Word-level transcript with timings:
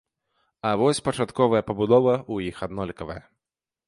А 0.69 0.69
вось 0.81 1.01
пачатковая 1.07 1.61
пабудова 1.67 2.13
ў 2.33 2.55
іх 2.55 2.65
аднолькавая. 2.69 3.19